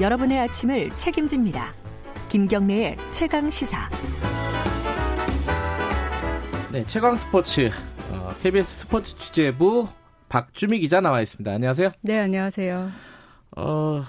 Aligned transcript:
여러분의 0.00 0.38
아침을 0.40 0.90
책임집니다. 0.90 1.72
김경래의 2.28 2.96
최강 3.10 3.48
시사. 3.48 3.88
네, 6.72 6.84
최강 6.84 7.16
스포츠 7.16 7.70
어, 8.10 8.30
KBS 8.42 8.80
스포츠 8.80 9.16
취재부 9.16 9.88
박주미 10.28 10.80
기자 10.80 11.00
나와 11.00 11.22
있습니다. 11.22 11.50
안녕하세요. 11.50 11.92
네, 12.02 12.18
안녕하세요. 12.20 12.90
어, 13.56 14.04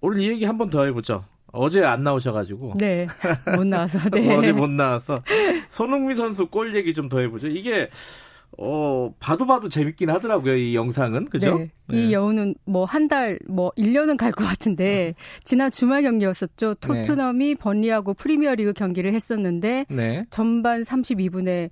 오늘 0.00 0.20
이 0.20 0.28
얘기 0.28 0.44
한 0.44 0.56
번 0.58 0.70
더 0.70 0.84
해보죠. 0.84 1.24
어제 1.52 1.82
안 1.82 2.02
나오셔가지고. 2.04 2.74
네, 2.76 3.08
못 3.56 3.66
나와서. 3.66 3.98
네. 4.10 4.32
어제 4.36 4.52
못 4.52 4.68
나와서 4.70 5.22
손흥민 5.68 6.14
선수 6.14 6.46
골 6.46 6.74
얘기 6.76 6.92
좀 6.94 7.08
더 7.08 7.18
해보죠. 7.18 7.48
이게 7.48 7.88
어, 8.58 9.12
봐도 9.20 9.46
봐도 9.46 9.68
재밌긴 9.68 10.08
하더라고요, 10.10 10.56
이 10.56 10.74
영상은. 10.74 11.26
그죠? 11.26 11.58
네. 11.58 11.70
네. 11.88 12.06
이 12.06 12.12
여우는 12.12 12.54
뭐 12.64 12.84
한 12.86 13.06
달, 13.08 13.38
뭐 13.46 13.70
1년은 13.76 14.16
갈 14.16 14.32
것 14.32 14.44
같은데, 14.44 15.14
지난 15.44 15.70
주말 15.70 16.02
경기였었죠. 16.02 16.74
토트넘이 16.76 17.48
네. 17.48 17.54
번리하고 17.54 18.14
프리미어 18.14 18.54
리그 18.54 18.72
경기를 18.72 19.12
했었는데, 19.12 19.86
네. 19.90 20.22
전반 20.30 20.82
32분에 20.82 21.70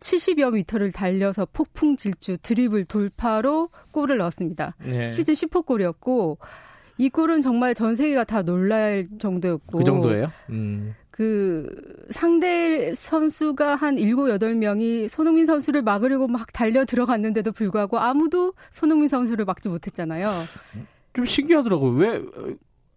70여 0.00 0.52
미터를 0.52 0.90
달려서 0.92 1.46
폭풍 1.52 1.96
질주 1.96 2.38
드리블 2.42 2.84
돌파로 2.84 3.68
골을 3.92 4.18
넣었습니다. 4.18 4.74
네. 4.84 5.06
시즌 5.06 5.34
10호 5.34 5.64
골이었고, 5.64 6.38
이 6.98 7.08
골은 7.08 7.40
정말 7.40 7.74
전 7.74 7.96
세계가 7.96 8.24
다 8.24 8.42
놀랄 8.42 9.04
정도였고. 9.18 9.78
그 9.78 9.84
정도예요? 9.84 10.30
음. 10.50 10.94
그 11.10 11.68
상대 12.10 12.92
선수가 12.94 13.76
한 13.76 13.96
7, 13.96 14.16
8명이 14.16 15.08
손흥민 15.08 15.46
선수를 15.46 15.82
막으려고 15.82 16.26
막 16.26 16.52
달려 16.52 16.84
들어갔는데도 16.84 17.52
불구하고 17.52 17.98
아무도 17.98 18.54
손흥민 18.70 19.06
선수를 19.06 19.44
막지 19.44 19.68
못했잖아요. 19.68 20.32
좀 21.12 21.24
신기하더라고요. 21.24 21.92
왜 21.92 22.22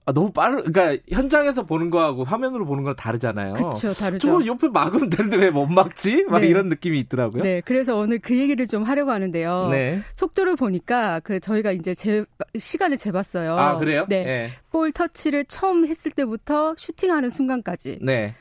아, 0.08 0.14
너무 0.14 0.32
빠르, 0.32 0.64
그러니까 0.64 1.04
현장에서 1.12 1.64
보는 1.64 1.90
거하고 1.90 2.24
화면으로 2.24 2.66
보는 2.66 2.84
건 2.84 2.96
다르잖아요. 2.96 3.54
그렇죠, 3.56 3.92
다르죠. 3.94 4.26
저거 4.26 4.46
옆에 4.46 4.70
막으면 4.70 5.10
되는데 5.10 5.36
왜 5.36 5.52
못 5.52 5.66
막지? 5.68 6.24
막 6.30 6.40
네. 6.40 6.48
이런 6.48 6.70
느낌이 6.70 6.98
있더라고요. 7.00 7.44
네, 7.44 7.62
그래서 7.66 7.98
오늘 7.98 8.20
그 8.20 8.38
얘기를 8.38 8.68
좀 8.68 8.84
하려고 8.84 9.12
하는데요. 9.12 9.68
네. 9.70 10.00
속도를 10.14 10.56
보니까 10.56 11.20
그 11.20 11.42
저희가 11.42 11.74
이제 11.74 11.94
제 11.94 12.24
시간을 12.58 12.96
재봤어요. 12.96 13.58
아 13.58 13.78
그래요? 13.78 14.06
네. 14.08 14.24
네. 14.24 14.50
볼 14.70 14.94
터치를 14.94 15.44
처음 15.46 15.86
했을 15.86 16.12
때부터 16.12 16.74
슈팅하는 16.78 17.30
순간까지. 17.30 18.00
네. 18.02 18.34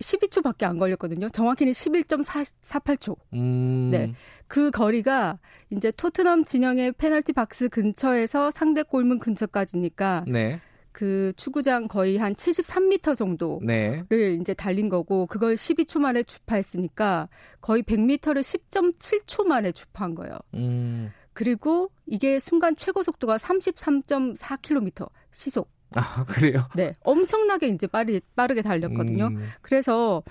12초밖에 0.00 0.64
안 0.64 0.78
걸렸거든요. 0.78 1.28
정확히는 1.28 1.72
11.48초. 1.74 3.16
음. 3.34 3.90
네. 3.92 4.12
그 4.48 4.70
거리가 4.72 5.38
이제 5.70 5.92
토트넘 5.96 6.44
진영의 6.44 6.92
페널티 6.92 7.32
박스 7.34 7.68
근처에서 7.68 8.50
상대 8.50 8.82
골문 8.82 9.20
근처까지니까 9.20 10.24
네. 10.26 10.60
그 10.92 11.32
축구장 11.36 11.88
거의 11.88 12.18
한 12.18 12.34
73m 12.34 13.16
정도를 13.16 13.66
네. 13.66 14.04
이제 14.40 14.54
달린 14.54 14.88
거고 14.88 15.26
그걸 15.26 15.54
12초 15.54 15.98
만에 16.00 16.22
주파했으니까 16.22 17.28
거의 17.60 17.82
100m를 17.82 18.40
10.7초 18.40 19.46
만에 19.46 19.72
주파한 19.72 20.14
거예요. 20.14 20.38
음. 20.54 21.10
그리고 21.32 21.90
이게 22.06 22.38
순간 22.38 22.76
최고 22.76 23.02
속도가 23.02 23.38
33.4km 23.38 25.10
시속. 25.30 25.70
아, 25.94 26.24
그래요? 26.24 26.68
네. 26.74 26.94
엄청나게 27.00 27.68
이제 27.68 27.86
빠르, 27.86 28.20
빠르게 28.36 28.62
달렸거든요. 28.62 29.26
음. 29.28 29.48
그래서 29.62 30.22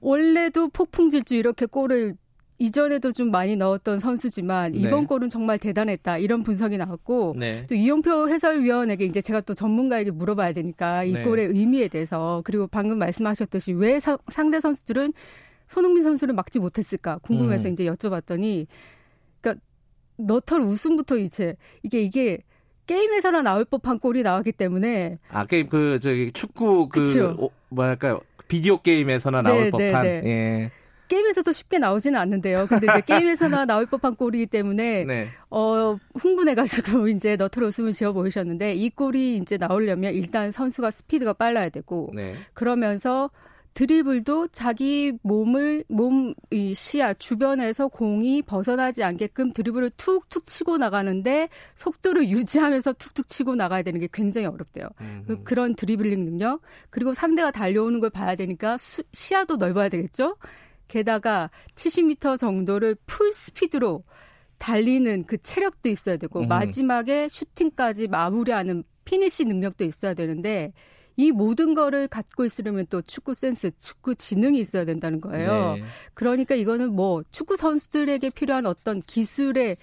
원래도 0.00 0.68
폭풍 0.68 1.10
질주 1.10 1.36
이렇게 1.36 1.66
골을 1.66 2.16
이전에도 2.62 3.10
좀 3.10 3.32
많이 3.32 3.56
넣었던 3.56 3.98
선수지만 3.98 4.76
이번 4.76 5.00
네. 5.00 5.06
골은 5.06 5.30
정말 5.30 5.58
대단했다 5.58 6.18
이런 6.18 6.44
분석이 6.44 6.76
나왔고 6.76 7.34
네. 7.36 7.66
또 7.66 7.74
이용표 7.74 8.28
해설위원에게 8.28 9.04
이제 9.04 9.20
제가 9.20 9.40
또 9.40 9.52
전문가에게 9.52 10.12
물어봐야 10.12 10.52
되니까 10.52 11.02
이 11.02 11.12
네. 11.12 11.24
골의 11.24 11.46
의미에 11.48 11.88
대해서 11.88 12.40
그리고 12.44 12.68
방금 12.68 12.98
말씀하셨듯이 12.98 13.72
왜 13.72 13.98
사, 13.98 14.16
상대 14.28 14.60
선수들은 14.60 15.12
손흥민 15.66 16.04
선수를 16.04 16.34
막지 16.34 16.60
못했을까 16.60 17.18
궁금해서 17.18 17.66
음. 17.66 17.72
이제 17.72 17.84
여쭤봤더니 17.86 18.68
그러니까 19.40 19.64
너털 20.16 20.60
우승부터 20.60 21.18
이제 21.18 21.56
이게 21.82 22.00
이게 22.00 22.38
게임에서나 22.86 23.42
나올 23.42 23.64
법한 23.64 23.98
골이 23.98 24.22
나왔기 24.22 24.52
때문에 24.52 25.18
아 25.30 25.46
게임 25.46 25.68
그 25.68 25.98
저기 25.98 26.30
축구 26.32 26.88
그 26.88 27.34
오, 27.38 27.50
뭐랄까요 27.70 28.20
비디오 28.46 28.80
게임에서나 28.80 29.42
나올 29.42 29.58
네, 29.58 29.64
네 29.64 29.70
법한 29.70 30.02
네, 30.04 30.20
네. 30.20 30.30
예. 30.30 30.81
게임에서도 31.12 31.52
쉽게 31.52 31.78
나오지는 31.78 32.18
않는데요. 32.18 32.66
근데 32.66 32.86
이제 32.90 33.00
게임에서나 33.06 33.66
나올 33.66 33.84
법한 33.84 34.16
골이기 34.16 34.46
때문에 34.46 35.04
네. 35.04 35.28
어 35.50 35.98
흥분해가지고 36.14 37.08
이제 37.08 37.36
너트로 37.36 37.66
웃음을 37.66 37.92
지어 37.92 38.12
보이셨는데 38.12 38.74
이 38.74 38.88
골이 38.88 39.36
이제 39.36 39.58
나오려면 39.58 40.14
일단 40.14 40.50
선수가 40.50 40.90
스피드가 40.90 41.34
빨라야 41.34 41.68
되고 41.68 42.10
네. 42.14 42.34
그러면서 42.54 43.30
드리블도 43.74 44.48
자기 44.48 45.12
몸을 45.22 45.84
몸 45.88 46.34
이 46.50 46.74
시야 46.74 47.14
주변에서 47.14 47.88
공이 47.88 48.42
벗어나지 48.42 49.02
않게끔 49.02 49.52
드리블을 49.52 49.90
툭툭 49.96 50.46
치고 50.46 50.76
나가는데 50.76 51.48
속도를 51.74 52.28
유지하면서 52.28 52.94
툭툭 52.94 53.26
치고 53.26 53.54
나가야 53.54 53.82
되는 53.82 53.98
게 54.00 54.08
굉장히 54.12 54.46
어렵대요. 54.46 54.86
음. 55.00 55.40
그런 55.44 55.74
드리블링 55.74 56.24
능력 56.24 56.60
그리고 56.90 57.14
상대가 57.14 57.50
달려오는 57.50 58.00
걸 58.00 58.10
봐야 58.10 58.36
되니까 58.36 58.76
수, 58.76 59.02
시야도 59.12 59.56
넓어야 59.56 59.88
되겠죠. 59.88 60.36
게다가 60.92 61.48
70m 61.74 62.38
정도를 62.38 62.96
full 63.06 63.32
speed로 63.32 64.04
달리는 64.58 65.24
그 65.24 65.38
체력도 65.38 65.88
있어야 65.88 66.18
되고 66.18 66.40
음. 66.40 66.48
마지막에 66.48 67.28
슈팅까지 67.30 68.08
마무리하는 68.08 68.84
피니시 69.06 69.46
능력도 69.46 69.84
있어야 69.84 70.12
되는데 70.12 70.74
이 71.16 71.32
모든 71.32 71.74
거를 71.74 72.08
갖고 72.08 72.44
있으려면 72.44 72.86
또 72.90 73.00
축구 73.00 73.32
센스, 73.32 73.70
축구 73.78 74.14
지능이 74.14 74.58
있어야 74.60 74.84
된다는 74.84 75.22
거예요. 75.22 75.76
네. 75.76 75.82
그러니까 76.12 76.54
이거는 76.54 76.92
뭐 76.92 77.22
축구 77.32 77.56
선수들에게 77.56 78.28
필요한 78.30 78.66
어떤 78.66 79.00
기술의 79.00 79.78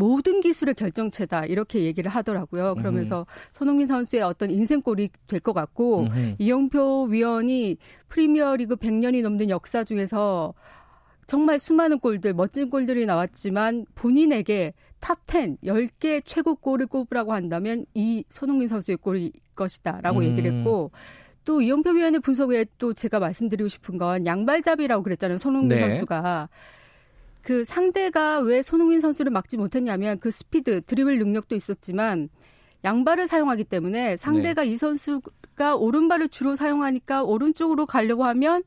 모든 0.00 0.40
기술의 0.40 0.74
결정체다 0.76 1.44
이렇게 1.44 1.82
얘기를 1.84 2.10
하더라고요. 2.10 2.74
그러면서 2.74 3.20
음. 3.20 3.24
손흥민 3.52 3.86
선수의 3.86 4.22
어떤 4.22 4.50
인생골이 4.50 5.10
될 5.26 5.40
것 5.40 5.52
같고 5.52 6.04
음. 6.04 6.36
이영표 6.38 7.04
위원이 7.10 7.76
프리미어리그 8.08 8.76
100년이 8.76 9.22
넘는 9.22 9.50
역사 9.50 9.84
중에서 9.84 10.54
정말 11.26 11.58
수많은 11.58 11.98
골들, 12.00 12.34
멋진 12.34 12.70
골들이 12.70 13.06
나왔지만 13.06 13.86
본인에게 13.94 14.72
top 15.00 15.29
10, 15.29 15.58
10개 15.64 16.22
최고 16.24 16.56
골을 16.56 16.86
꼽으라고 16.86 17.32
한다면 17.32 17.84
이 17.94 18.24
손흥민 18.28 18.68
선수의 18.68 18.96
골일 18.96 19.32
것이다라고 19.54 20.20
음. 20.20 20.24
얘기를 20.24 20.50
했고 20.52 20.90
또 21.44 21.60
이영표 21.62 21.90
위원의 21.90 22.20
분석에 22.20 22.66
또 22.78 22.92
제가 22.92 23.18
말씀드리고 23.18 23.68
싶은 23.68 23.98
건 23.98 24.26
양발잡이라고 24.26 25.02
그랬잖아요. 25.02 25.38
손흥민 25.38 25.76
네. 25.76 25.78
선수가. 25.78 26.48
그 27.42 27.64
상대가 27.64 28.40
왜 28.40 28.62
손흥민 28.62 29.00
선수를 29.00 29.30
막지 29.30 29.56
못했냐면 29.56 30.18
그 30.18 30.30
스피드, 30.30 30.82
드리블 30.82 31.18
능력도 31.18 31.54
있었지만 31.54 32.28
양발을 32.84 33.26
사용하기 33.26 33.64
때문에 33.64 34.16
상대가 34.16 34.62
네. 34.62 34.70
이 34.70 34.76
선수가 34.76 35.76
오른발을 35.76 36.28
주로 36.28 36.56
사용하니까 36.56 37.22
오른쪽으로 37.24 37.86
가려고 37.86 38.24
하면 38.24 38.62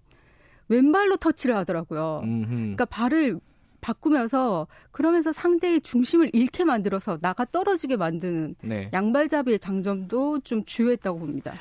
왼발로 0.70 1.18
터치를 1.18 1.56
하더라고요. 1.58 2.22
음흠. 2.24 2.50
그러니까 2.50 2.86
발을 2.86 3.40
바꾸면서 3.82 4.68
그러면서 4.92 5.32
상대의 5.32 5.82
중심을 5.82 6.30
잃게 6.34 6.64
만들어서 6.64 7.18
나가 7.18 7.44
떨어지게 7.44 7.98
만드는 7.98 8.56
네. 8.62 8.90
양발잡이의 8.94 9.60
장점도 9.60 10.40
좀 10.40 10.64
주요했다고 10.64 11.20
봅니다. 11.20 11.54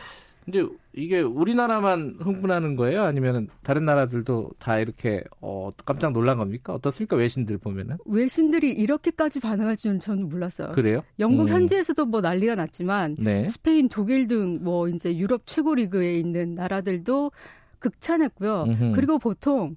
근데 0.45 0.65
이게 0.93 1.21
우리나라만 1.21 2.17
흥분하는 2.21 2.75
거예요? 2.77 3.03
아니면 3.05 3.49
다른 3.63 3.85
나라들도 3.85 4.51
다 4.59 4.79
이렇게 4.79 5.23
어, 5.41 5.71
깜짝 5.85 6.13
놀란 6.13 6.37
겁니까? 6.39 6.75
어떻습니까? 6.75 7.17
외신들 7.17 7.59
보면은? 7.59 7.97
외신들이 8.07 8.73
이렇게까지 8.73 9.39
반응할 9.41 9.77
줄은 9.77 10.01
저는 10.01 10.29
몰랐어요. 10.29 10.73
그래요? 10.73 11.03
영국 11.21 11.45
음. 11.45 11.49
현지에서도 11.49 12.05
뭐 12.07 12.21
난리가 12.21 12.57
났지만 12.57 13.17
네. 13.19 13.47
스페인, 13.47 13.89
독일 13.89 14.27
등 14.27 14.59
뭐 14.63 14.89
이제 14.89 15.17
유럽 15.17 15.43
최고 15.47 15.75
리그에 15.75 16.17
있는 16.17 16.55
나라들도 16.55 17.31
극찬했고요. 17.79 18.65
음흠. 18.65 18.93
그리고 18.95 19.19
보통 19.19 19.77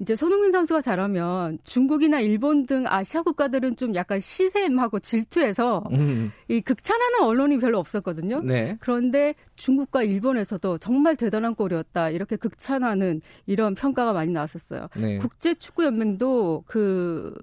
이제 0.00 0.16
손흥민 0.16 0.50
선수가 0.50 0.80
잘하면 0.80 1.58
중국이나 1.62 2.20
일본 2.20 2.64
등 2.64 2.84
아시아 2.86 3.22
국가들은 3.22 3.76
좀 3.76 3.94
약간 3.94 4.18
시샘하고 4.18 4.98
질투해서 4.98 5.84
음. 5.92 6.32
이 6.48 6.62
극찬하는 6.62 7.20
언론이 7.20 7.58
별로 7.58 7.78
없었거든요. 7.78 8.40
네. 8.40 8.78
그런데 8.80 9.34
중국과 9.56 10.02
일본에서도 10.02 10.78
정말 10.78 11.16
대단한 11.16 11.54
골이었다 11.54 12.10
이렇게 12.10 12.36
극찬하는 12.36 13.20
이런 13.44 13.74
평가가 13.74 14.14
많이 14.14 14.32
나왔었어요. 14.32 14.88
네. 14.96 15.18
국제 15.18 15.52
축구 15.54 15.84
연맹도 15.84 16.64
그 16.66 17.34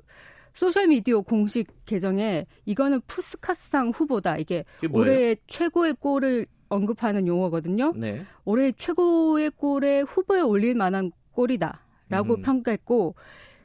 소셜 0.55 0.87
미디어 0.87 1.21
공식 1.21 1.67
계정에 1.85 2.47
이거는 2.65 3.01
푸스카스상 3.05 3.89
후보다 3.89 4.37
이게 4.37 4.65
올해 4.91 5.35
최고의 5.45 5.93
골을 5.99 6.47
언급하는 6.69 7.27
용어거든요. 7.27 7.93
네. 7.95 8.25
올해 8.45 8.71
최고의 8.71 9.51
골에 9.51 10.01
후보에 10.01 10.41
올릴 10.41 10.73
만한 10.73 11.11
골이다. 11.33 11.86
라고 12.09 12.35
음. 12.35 12.41
평가했고 12.41 13.15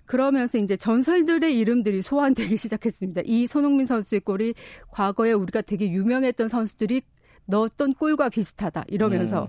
그러면서 0.06 0.58
이제 0.58 0.76
전설들의 0.76 1.56
이름들이 1.58 2.02
소환되기 2.02 2.56
시작했습니다. 2.56 3.22
이 3.24 3.46
손흥민 3.46 3.86
선수의 3.86 4.20
골이 4.20 4.54
과거에 4.90 5.32
우리가 5.32 5.62
되게 5.62 5.90
유명했던 5.90 6.48
선수들이 6.48 7.02
넣었던 7.46 7.94
골과 7.94 8.28
비슷하다 8.28 8.84
이러면서 8.88 9.44
음. 9.44 9.48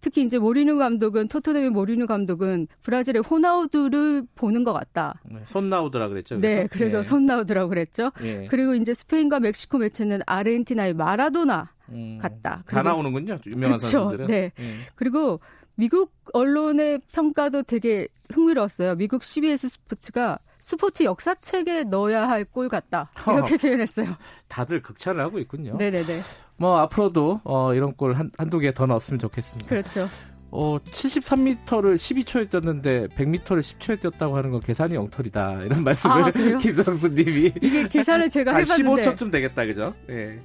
특히 0.00 0.22
이제 0.22 0.38
모리누 0.38 0.78
감독은 0.78 1.28
토트넘의 1.28 1.70
모리누 1.70 2.06
감독은 2.06 2.68
브라질의 2.82 3.22
호나우두를 3.22 4.24
보는 4.34 4.64
것 4.64 4.72
같다. 4.72 5.20
네, 5.30 5.40
손나우드라 5.44 6.08
그랬죠. 6.08 6.38
그래서? 6.40 6.62
네, 6.62 6.66
그래서 6.68 6.96
네. 6.98 7.02
손나우드라고 7.02 7.68
그랬죠. 7.68 8.10
네. 8.20 8.46
그리고 8.48 8.74
이제 8.74 8.94
스페인과 8.94 9.40
멕시코 9.40 9.78
매체는 9.78 10.20
아르헨티나의 10.26 10.94
마라도나 10.94 11.70
음, 11.90 12.18
같다. 12.20 12.62
다 12.66 12.82
나오는군요. 12.82 13.38
유명한 13.46 13.78
그쵸? 13.78 13.90
선수들은. 13.90 14.26
네. 14.28 14.52
네. 14.56 14.64
그리고 14.94 15.40
미국 15.74 16.12
언론의 16.32 17.00
평가도 17.12 17.62
되게 17.62 18.08
흥미로웠어요. 18.32 18.96
미국 18.96 19.24
CBS 19.24 19.68
스포츠가 19.68 20.38
스포츠 20.58 21.04
역사책에 21.04 21.84
넣어야 21.84 22.28
할골 22.28 22.68
같다. 22.68 23.10
이렇게 23.26 23.56
표현했어요. 23.58 24.06
다들 24.48 24.82
극찬을 24.82 25.22
하고 25.22 25.38
있군요. 25.38 25.76
네네네. 25.78 26.20
뭐 26.58 26.78
앞으로도 26.80 27.40
어, 27.44 27.72
이런 27.74 27.94
골 27.94 28.14
한, 28.14 28.30
한두 28.36 28.58
개 28.58 28.72
더 28.72 28.84
넣었으면 28.84 29.18
좋겠습니다. 29.18 29.66
그렇죠. 29.68 30.06
어, 30.52 30.78
73m를 30.84 31.94
12초에 31.94 32.50
뛰었는데 32.50 33.08
100m를 33.08 33.60
10초에 33.60 34.00
뛰었다고 34.00 34.36
하는 34.36 34.50
건 34.50 34.60
계산이 34.60 34.96
엉터리다. 34.96 35.62
이런 35.62 35.84
말씀을 35.84 36.14
아, 36.16 36.30
김성수 36.58 37.08
님이. 37.08 37.52
이게 37.62 37.86
계산을 37.86 38.28
제가 38.30 38.56
해봤는데. 38.56 39.02
15초쯤 39.02 39.30
되겠다. 39.30 39.64
그죠? 39.66 39.94
예. 40.08 40.14
네. 40.14 40.40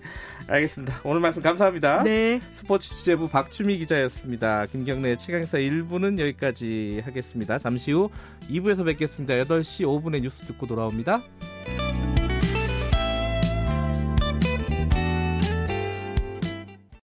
알겠습니다. 0.47 1.01
오늘 1.03 1.21
말씀 1.21 1.41
감사합니다. 1.41 2.03
네. 2.03 2.39
스포츠 2.53 2.89
취재부 2.93 3.27
박주미 3.29 3.79
기자였습니다. 3.79 4.67
김경래 4.67 5.15
최강사 5.17 5.57
1부는 5.57 6.19
여기까지 6.19 7.01
하겠습니다. 7.03 7.57
잠시 7.57 7.91
후 7.91 8.09
2부에서 8.49 8.85
뵙겠습니다. 8.85 9.33
8시 9.35 9.85
5분에 9.85 10.21
뉴스 10.21 10.43
듣고 10.43 10.67
돌아옵니다. 10.67 11.21